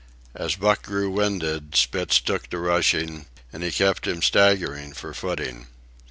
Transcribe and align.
As 0.33 0.55
Buck 0.55 0.81
grew 0.81 1.11
winded, 1.11 1.75
Spitz 1.75 2.19
took 2.19 2.47
to 2.49 2.57
rushing, 2.57 3.27
and 3.53 3.61
he 3.61 3.71
kept 3.71 4.07
him 4.07 4.23
staggering 4.23 4.93
for 4.93 5.13
footing. 5.13 5.67